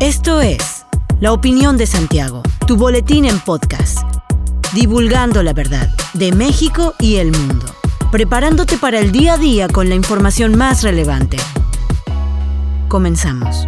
Esto 0.00 0.40
es 0.40 0.84
La 1.20 1.32
Opinión 1.32 1.76
de 1.76 1.86
Santiago, 1.86 2.42
tu 2.66 2.76
boletín 2.76 3.24
en 3.24 3.38
podcast, 3.40 4.00
divulgando 4.74 5.42
la 5.42 5.52
verdad 5.52 5.88
de 6.14 6.32
México 6.32 6.94
y 6.98 7.16
el 7.16 7.30
mundo, 7.30 7.66
preparándote 8.10 8.76
para 8.76 8.98
el 8.98 9.12
día 9.12 9.34
a 9.34 9.38
día 9.38 9.68
con 9.68 9.88
la 9.88 9.94
información 9.94 10.56
más 10.56 10.82
relevante. 10.82 11.36
Comenzamos. 12.88 13.66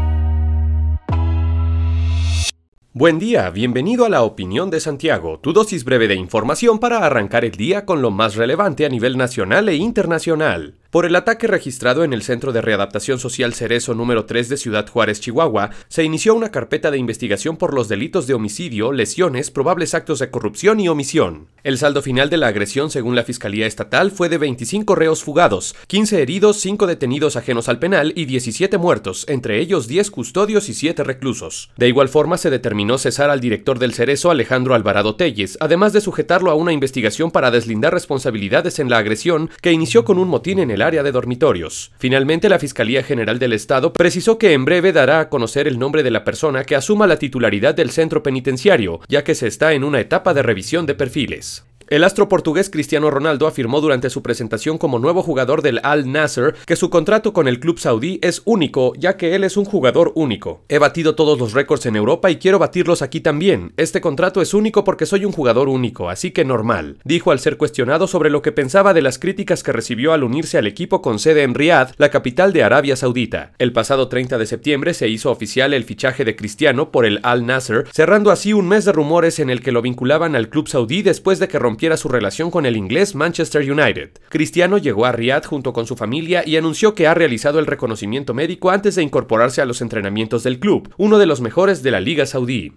Buen 2.94 3.18
día, 3.18 3.48
bienvenido 3.50 4.04
a 4.04 4.08
la 4.08 4.22
opinión 4.22 4.70
de 4.70 4.80
Santiago, 4.80 5.38
tu 5.38 5.52
dosis 5.52 5.84
breve 5.84 6.08
de 6.08 6.14
información 6.14 6.79
para 6.79 6.98
arrancar 7.06 7.44
el 7.44 7.52
día 7.52 7.86
con 7.86 8.02
lo 8.02 8.10
más 8.10 8.34
relevante 8.34 8.84
a 8.84 8.88
nivel 8.88 9.16
nacional 9.16 9.68
e 9.68 9.76
internacional. 9.76 10.82
Por 10.93 11.06
el 11.06 11.16
ataque 11.16 11.46
registrado 11.46 12.04
en 12.04 12.12
el 12.12 12.20
Centro 12.20 12.52
de 12.52 12.61
Readaptación 12.61 13.18
Social 13.18 13.54
Cerezo 13.54 13.95
número 13.95 14.27
3 14.27 14.50
de 14.50 14.58
Ciudad 14.58 14.86
Juárez, 14.86 15.20
Chihuahua, 15.20 15.70
se 15.88 16.04
inició 16.04 16.34
una 16.34 16.50
carpeta 16.50 16.90
de 16.90 16.98
investigación 16.98 17.57
por 17.57 17.72
los 17.72 17.89
delitos 17.89 18.26
de 18.26 18.34
homicidio, 18.34 18.93
lesiones, 18.93 19.50
probables 19.50 19.94
actos 19.94 20.18
de 20.18 20.31
corrupción 20.31 20.81
y 20.81 20.90
omisión. 20.90 21.48
El 21.64 21.79
saldo 21.79 22.03
final 22.03 22.29
de 22.29 22.36
la 22.36 22.48
agresión, 22.48 22.90
según 22.90 23.17
la 23.17 23.25
Fiscalía 23.25 23.67
Estatal, 23.67 24.11
fue 24.11 24.29
de 24.29 24.36
25 24.36 24.94
reos 24.94 25.25
fugados, 25.25 25.75
15 25.86 26.20
heridos, 26.20 26.61
5 26.61 26.86
detenidos 26.86 27.36
ajenos 27.36 27.70
al 27.70 27.79
penal 27.79 28.12
y 28.14 28.26
17 28.26 28.76
muertos, 28.76 29.25
entre 29.31 29.61
ellos 29.61 29.89
10 29.89 30.11
custodios 30.11 30.68
y 30.68 30.75
7 30.75 31.04
reclusos. 31.04 31.70
De 31.79 31.89
igual 31.89 32.11
forma, 32.11 32.36
se 32.36 32.50
determinó 32.50 32.98
cesar 32.98 33.31
al 33.31 33.41
director 33.41 33.78
del 33.78 33.95
Cerezo, 33.95 34.31
Alejandro 34.31 34.75
Alvarado 34.75 35.17
Telles, 35.17 35.56
además 35.61 35.95
de 35.95 36.03
sujetarlo 36.03 36.50
a 36.50 36.55
una 36.55 36.75
investigación 36.75 37.31
para 37.31 37.50
deslindar 37.50 37.95
responsabilidades 37.95 38.78
en 38.78 38.91
la 38.91 38.98
agresión 38.98 39.48
que 39.62 39.72
inició 39.72 40.05
con 40.05 40.19
un 40.19 40.28
motín 40.28 40.59
en 40.59 40.70
el 40.70 40.81
área 40.83 41.03
de 41.03 41.12
dormitorios. 41.12 41.92
Finalmente, 41.98 42.48
la 42.48 42.59
Fiscalía 42.59 43.03
General 43.03 43.39
del 43.39 43.53
Estado 43.53 43.92
precisó 43.92 44.39
que 44.39 44.53
en 44.53 44.64
breve 44.64 44.92
dará 44.92 45.20
a 45.20 45.28
conocer 45.28 45.67
el 45.67 45.78
nombre 45.78 46.03
de 46.03 46.11
la 46.11 46.25
persona 46.25 46.64
que 46.64 46.77
asuma 46.77 47.06
la 47.06 47.19
titularidad 47.19 47.75
del 47.75 47.91
centro 47.91 48.23
penitenciario, 48.23 49.01
ya 49.09 49.25
que 49.25 49.34
se 49.34 49.47
está 49.47 49.73
en 49.73 49.84
una 49.84 50.01
etapa 50.01 50.34
de 50.34 50.43
revisión 50.43 50.87
de 50.87 50.95
perfiles. 50.95 51.65
El 51.93 52.05
astro 52.05 52.27
portugués 52.27 52.71
Cristiano 52.71 53.11
Ronaldo 53.11 53.47
afirmó 53.47 53.83
durante 53.83 54.09
su 54.09 54.23
presentación 54.23 54.79
como 54.79 54.98
nuevo 54.98 55.23
jugador 55.23 55.61
del 55.61 55.79
Al 55.83 56.11
Nasser 56.11 56.55
que 56.65 56.75
su 56.75 56.89
contrato 56.89 57.34
con 57.34 57.49
el 57.49 57.61
club 57.61 57.79
saudí 57.79 58.19
es 58.23 58.41
único, 58.47 58.95
ya 58.97 59.19
que 59.19 59.34
él 59.34 59.45
es 59.45 59.59
un 59.59 59.67
jugador 59.67 60.11
único. 60.15 60.65
He 60.71 60.79
batido 60.79 61.15
todos 61.15 61.39
los 61.39 61.53
récords 61.53 61.84
en 61.84 61.95
Europa 61.95 62.31
y 62.31 62.37
quiero 62.37 62.59
batirlos 62.59 63.03
aquí 63.03 63.21
también. 63.21 63.75
Este 63.77 64.01
contrato 64.01 64.41
es 64.41 64.55
único 64.55 64.84
porque 64.84 65.05
soy 65.05 65.27
un 65.27 65.33
jugador 65.33 65.69
único, 65.69 66.09
así 66.09 66.31
que 66.31 66.47
normal, 66.47 66.97
dijo 67.05 67.31
al 67.31 67.41
ser 67.41 67.59
cuestionado 67.59 68.06
sobre 68.06 68.31
lo 68.31 68.41
que 68.41 68.53
pensaba 68.53 68.95
de 68.95 69.03
las 69.03 69.19
críticas 69.19 69.62
que 69.62 69.73
recibió 69.73 70.15
al 70.15 70.25
unirse 70.25 70.56
al 70.56 70.67
equipo 70.67 71.03
con 71.03 71.19
sede 71.19 71.43
en 71.43 71.53
Riad, 71.53 71.91
la 71.99 72.09
capital 72.09 72.55
de 72.55 72.62
Arabia 72.62 72.97
Saudita. 72.97 73.53
El 73.59 73.75
pasado 73.75 74.09
30 74.09 74.39
de 74.39 74.47
septiembre 74.47 74.95
se 74.95 75.09
hizo 75.09 75.31
oficial 75.31 75.75
el 75.75 75.84
fichaje 75.84 76.25
de 76.25 76.37
Cristiano 76.37 76.91
por 76.91 77.05
el 77.05 77.21
Al 77.23 77.45
Nasser, 77.45 77.84
cerrando 77.93 78.31
así 78.31 78.55
un 78.55 78.67
mes 78.67 78.87
de 78.87 78.93
rumores 78.93 79.39
en 79.41 79.51
el 79.51 79.61
que 79.61 79.73
lo 79.73 79.83
vinculaban 79.83 80.34
al 80.34 80.49
club 80.49 80.69
saudí 80.69 81.03
después 81.03 81.39
de 81.39 81.49
que 81.49 81.59
rompió 81.59 81.81
su 81.97 82.08
relación 82.08 82.50
con 82.50 82.64
el 82.64 82.77
inglés 82.77 83.14
Manchester 83.14 83.69
United. 83.70 84.11
Cristiano 84.28 84.78
llegó 84.78 85.05
a 85.05 85.12
Riyadh 85.12 85.47
junto 85.47 85.72
con 85.72 85.86
su 85.86 85.97
familia 85.97 86.44
y 86.47 86.56
anunció 86.56 86.94
que 86.94 87.08
ha 87.08 87.14
realizado 87.14 87.58
el 87.58 87.66
reconocimiento 87.66 88.34
médico 88.34 88.70
antes 88.70 88.94
de 88.94 89.02
incorporarse 89.02 89.61
a 89.61 89.66
los 89.66 89.80
entrenamientos 89.80 90.44
del 90.44 90.60
club, 90.60 90.94
uno 90.97 91.19
de 91.19 91.27
los 91.27 91.41
mejores 91.41 91.83
de 91.83 91.91
la 91.91 92.00
Liga 92.00 92.25
Saudí. 92.25 92.72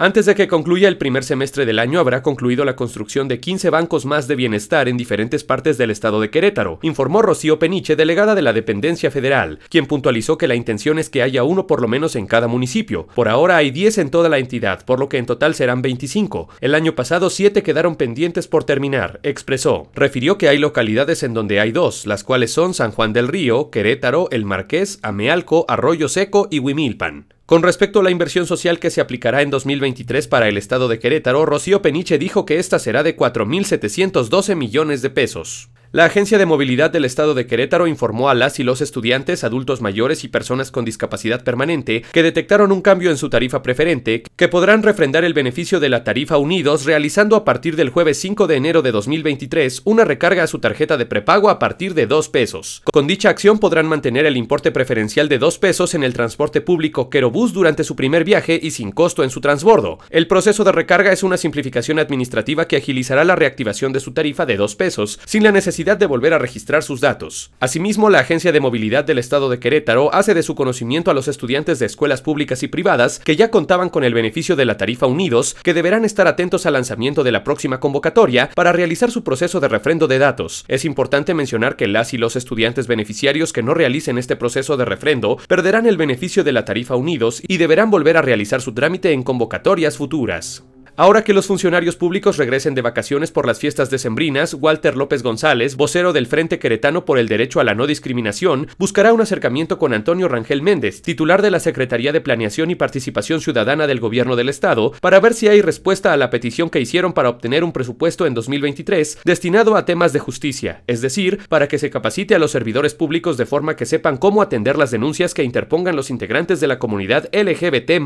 Antes 0.00 0.26
de 0.26 0.36
que 0.36 0.46
concluya 0.46 0.86
el 0.86 0.96
primer 0.96 1.24
semestre 1.24 1.66
del 1.66 1.80
año, 1.80 1.98
habrá 1.98 2.22
concluido 2.22 2.64
la 2.64 2.76
construcción 2.76 3.26
de 3.26 3.40
15 3.40 3.68
bancos 3.70 4.06
más 4.06 4.28
de 4.28 4.36
bienestar 4.36 4.88
en 4.88 4.96
diferentes 4.96 5.42
partes 5.42 5.76
del 5.76 5.90
estado 5.90 6.20
de 6.20 6.30
Querétaro, 6.30 6.78
informó 6.82 7.20
Rocío 7.20 7.58
Peniche, 7.58 7.96
delegada 7.96 8.36
de 8.36 8.42
la 8.42 8.52
dependencia 8.52 9.10
federal, 9.10 9.58
quien 9.68 9.86
puntualizó 9.86 10.38
que 10.38 10.46
la 10.46 10.54
intención 10.54 11.00
es 11.00 11.10
que 11.10 11.24
haya 11.24 11.42
uno 11.42 11.66
por 11.66 11.82
lo 11.82 11.88
menos 11.88 12.14
en 12.14 12.28
cada 12.28 12.46
municipio. 12.46 13.08
Por 13.16 13.28
ahora 13.28 13.56
hay 13.56 13.72
10 13.72 13.98
en 13.98 14.10
toda 14.10 14.28
la 14.28 14.38
entidad, 14.38 14.84
por 14.84 15.00
lo 15.00 15.08
que 15.08 15.18
en 15.18 15.26
total 15.26 15.56
serán 15.56 15.82
25. 15.82 16.48
El 16.60 16.76
año 16.76 16.94
pasado 16.94 17.28
7 17.28 17.64
quedaron 17.64 17.96
pendientes 17.96 18.46
por 18.46 18.62
terminar, 18.62 19.18
expresó. 19.24 19.90
Refirió 19.96 20.38
que 20.38 20.48
hay 20.48 20.58
localidades 20.58 21.24
en 21.24 21.34
donde 21.34 21.58
hay 21.58 21.72
dos, 21.72 22.06
las 22.06 22.22
cuales 22.22 22.52
son 22.52 22.72
San 22.72 22.92
Juan 22.92 23.12
del 23.12 23.26
Río, 23.26 23.70
Querétaro, 23.70 24.28
El 24.30 24.44
Marqués, 24.44 25.00
Amealco, 25.02 25.64
Arroyo 25.66 26.08
Seco 26.08 26.46
y 26.52 26.60
Huimilpan. 26.60 27.37
Con 27.48 27.62
respecto 27.62 28.00
a 28.00 28.02
la 28.02 28.10
inversión 28.10 28.44
social 28.44 28.78
que 28.78 28.90
se 28.90 29.00
aplicará 29.00 29.40
en 29.40 29.48
2023 29.48 30.28
para 30.28 30.48
el 30.48 30.58
estado 30.58 30.86
de 30.86 30.98
Querétaro, 30.98 31.46
Rocío 31.46 31.80
Peniche 31.80 32.18
dijo 32.18 32.44
que 32.44 32.58
esta 32.58 32.78
será 32.78 33.02
de 33.02 33.16
4.712 33.16 34.54
millones 34.54 35.00
de 35.00 35.08
pesos. 35.08 35.70
La 35.90 36.04
Agencia 36.04 36.36
de 36.36 36.44
Movilidad 36.44 36.90
del 36.90 37.06
Estado 37.06 37.32
de 37.32 37.46
Querétaro 37.46 37.86
informó 37.86 38.28
a 38.28 38.34
las 38.34 38.60
y 38.60 38.62
los 38.62 38.82
estudiantes, 38.82 39.42
adultos 39.42 39.80
mayores 39.80 40.22
y 40.22 40.28
personas 40.28 40.70
con 40.70 40.84
discapacidad 40.84 41.42
permanente 41.42 42.04
que 42.12 42.22
detectaron 42.22 42.72
un 42.72 42.82
cambio 42.82 43.10
en 43.10 43.16
su 43.16 43.30
tarifa 43.30 43.62
preferente 43.62 44.22
que 44.36 44.48
podrán 44.48 44.82
refrendar 44.82 45.24
el 45.24 45.32
beneficio 45.32 45.80
de 45.80 45.88
la 45.88 46.04
tarifa 46.04 46.36
Unidos 46.36 46.84
realizando 46.84 47.36
a 47.36 47.44
partir 47.46 47.74
del 47.74 47.88
jueves 47.88 48.18
5 48.18 48.46
de 48.46 48.56
enero 48.56 48.82
de 48.82 48.92
2023 48.92 49.80
una 49.86 50.04
recarga 50.04 50.42
a 50.42 50.46
su 50.46 50.58
tarjeta 50.58 50.98
de 50.98 51.06
prepago 51.06 51.48
a 51.48 51.58
partir 51.58 51.94
de 51.94 52.06
2 52.06 52.28
pesos. 52.28 52.82
Con 52.92 53.06
dicha 53.06 53.30
acción 53.30 53.58
podrán 53.58 53.86
mantener 53.86 54.26
el 54.26 54.36
importe 54.36 54.70
preferencial 54.70 55.30
de 55.30 55.38
2 55.38 55.58
pesos 55.58 55.94
en 55.94 56.04
el 56.04 56.12
transporte 56.12 56.60
público 56.60 57.08
Querobús 57.08 57.54
durante 57.54 57.82
su 57.82 57.96
primer 57.96 58.24
viaje 58.24 58.60
y 58.62 58.72
sin 58.72 58.92
costo 58.92 59.24
en 59.24 59.30
su 59.30 59.40
transbordo. 59.40 60.00
El 60.10 60.26
proceso 60.26 60.64
de 60.64 60.72
recarga 60.72 61.12
es 61.12 61.22
una 61.22 61.38
simplificación 61.38 61.98
administrativa 61.98 62.68
que 62.68 62.76
agilizará 62.76 63.24
la 63.24 63.36
reactivación 63.36 63.94
de 63.94 64.00
su 64.00 64.12
tarifa 64.12 64.44
de 64.44 64.58
2 64.58 64.76
pesos 64.76 65.18
sin 65.24 65.44
la 65.44 65.50
necesidad 65.50 65.77
de 65.84 66.06
volver 66.06 66.34
a 66.34 66.38
registrar 66.38 66.82
sus 66.82 67.00
datos. 67.00 67.52
Asimismo, 67.60 68.10
la 68.10 68.18
Agencia 68.18 68.50
de 68.50 68.60
Movilidad 68.60 69.04
del 69.04 69.18
Estado 69.18 69.48
de 69.48 69.60
Querétaro 69.60 70.12
hace 70.12 70.34
de 70.34 70.42
su 70.42 70.56
conocimiento 70.56 71.10
a 71.10 71.14
los 71.14 71.28
estudiantes 71.28 71.78
de 71.78 71.86
escuelas 71.86 72.20
públicas 72.20 72.62
y 72.64 72.68
privadas 72.68 73.20
que 73.20 73.36
ya 73.36 73.50
contaban 73.50 73.88
con 73.88 74.02
el 74.02 74.12
beneficio 74.12 74.56
de 74.56 74.64
la 74.64 74.76
tarifa 74.76 75.06
Unidos, 75.06 75.56
que 75.62 75.74
deberán 75.74 76.04
estar 76.04 76.26
atentos 76.26 76.66
al 76.66 76.72
lanzamiento 76.72 77.22
de 77.22 77.32
la 77.32 77.44
próxima 77.44 77.78
convocatoria 77.78 78.50
para 78.54 78.72
realizar 78.72 79.10
su 79.12 79.22
proceso 79.22 79.60
de 79.60 79.68
refrendo 79.68 80.08
de 80.08 80.18
datos. 80.18 80.64
Es 80.66 80.84
importante 80.84 81.32
mencionar 81.32 81.76
que 81.76 81.86
las 81.86 82.12
y 82.12 82.18
los 82.18 82.34
estudiantes 82.34 82.88
beneficiarios 82.88 83.52
que 83.52 83.62
no 83.62 83.72
realicen 83.72 84.18
este 84.18 84.34
proceso 84.34 84.76
de 84.76 84.84
refrendo 84.84 85.38
perderán 85.46 85.86
el 85.86 85.96
beneficio 85.96 86.42
de 86.42 86.52
la 86.52 86.64
tarifa 86.64 86.96
Unidos 86.96 87.40
y 87.46 87.58
deberán 87.58 87.90
volver 87.90 88.16
a 88.16 88.22
realizar 88.22 88.60
su 88.60 88.74
trámite 88.74 89.12
en 89.12 89.22
convocatorias 89.22 89.96
futuras. 89.96 90.67
Ahora 91.00 91.22
que 91.22 91.32
los 91.32 91.46
funcionarios 91.46 91.94
públicos 91.94 92.38
regresen 92.38 92.74
de 92.74 92.82
vacaciones 92.82 93.30
por 93.30 93.46
las 93.46 93.60
fiestas 93.60 93.88
decembrinas, 93.88 94.52
Walter 94.54 94.96
López 94.96 95.22
González, 95.22 95.76
vocero 95.76 96.12
del 96.12 96.26
Frente 96.26 96.58
Queretano 96.58 97.04
por 97.04 97.20
el 97.20 97.28
Derecho 97.28 97.60
a 97.60 97.64
la 97.64 97.76
No 97.76 97.86
Discriminación, 97.86 98.66
buscará 98.78 99.12
un 99.12 99.20
acercamiento 99.20 99.78
con 99.78 99.94
Antonio 99.94 100.26
Rangel 100.26 100.60
Méndez, 100.60 101.00
titular 101.02 101.40
de 101.40 101.52
la 101.52 101.60
Secretaría 101.60 102.10
de 102.10 102.20
Planeación 102.20 102.72
y 102.72 102.74
Participación 102.74 103.40
Ciudadana 103.40 103.86
del 103.86 104.00
Gobierno 104.00 104.34
del 104.34 104.48
Estado, 104.48 104.90
para 105.00 105.20
ver 105.20 105.34
si 105.34 105.46
hay 105.46 105.62
respuesta 105.62 106.12
a 106.12 106.16
la 106.16 106.30
petición 106.30 106.68
que 106.68 106.80
hicieron 106.80 107.12
para 107.12 107.28
obtener 107.28 107.62
un 107.62 107.70
presupuesto 107.70 108.26
en 108.26 108.34
2023 108.34 109.20
destinado 109.24 109.76
a 109.76 109.84
temas 109.84 110.12
de 110.12 110.18
justicia, 110.18 110.82
es 110.88 111.00
decir, 111.00 111.38
para 111.48 111.68
que 111.68 111.78
se 111.78 111.90
capacite 111.90 112.34
a 112.34 112.40
los 112.40 112.50
servidores 112.50 112.96
públicos 112.96 113.36
de 113.36 113.46
forma 113.46 113.76
que 113.76 113.86
sepan 113.86 114.16
cómo 114.16 114.42
atender 114.42 114.76
las 114.76 114.90
denuncias 114.90 115.32
que 115.32 115.44
interpongan 115.44 115.94
los 115.94 116.10
integrantes 116.10 116.58
de 116.58 116.66
la 116.66 116.80
comunidad 116.80 117.28
LGBT. 117.32 118.02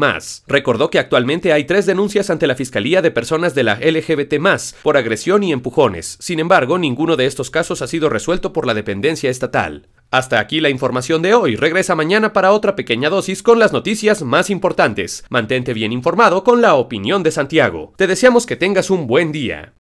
Recordó 0.47 0.91
que 0.91 0.99
actualmente 0.99 1.55
hay 1.55 1.65
tres 1.65 1.87
denuncias 1.87 2.29
ante 2.29 2.47
la 2.47 2.55
De 2.83 3.13
personas 3.13 3.55
de 3.55 3.63
la 3.63 3.77
LGBT 3.77 4.35
por 4.83 4.97
agresión 4.97 5.45
y 5.45 5.53
empujones. 5.53 6.17
Sin 6.21 6.41
embargo, 6.41 6.79
ninguno 6.79 7.17
de 7.17 7.27
estos 7.27 7.49
casos 7.49 7.81
ha 7.81 7.87
sido 7.87 8.09
resuelto 8.09 8.53
por 8.53 8.67
la 8.67 8.75
dependencia 8.75 9.31
estatal. 9.31 9.89
Hasta 10.11 10.41
aquí 10.41 10.61
la 10.61 10.69
información 10.69 11.23
de 11.23 11.33
hoy. 11.33 11.55
Regresa 11.55 11.95
mañana 11.95 12.33
para 12.33 12.51
otra 12.51 12.75
pequeña 12.75 13.09
dosis 13.09 13.45
con 13.45 13.61
las 13.61 13.73
noticias 13.73 14.23
más 14.23 14.51
importantes. 14.51 15.25
Mantente 15.31 15.75
bien 15.75 15.93
informado 15.93 16.43
con 16.43 16.61
la 16.61 16.75
opinión 16.75 17.23
de 17.23 17.31
Santiago. 17.31 17.95
Te 17.97 18.09
deseamos 18.09 18.47
que 18.47 18.57
tengas 18.57 18.91
un 18.91 19.07
buen 19.07 19.31
día. 19.31 19.75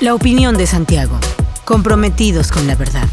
La 0.00 0.14
opinión 0.14 0.56
de 0.56 0.66
Santiago. 0.66 1.20
Comprometidos 1.64 2.50
con 2.50 2.66
la 2.66 2.74
verdad. 2.74 3.08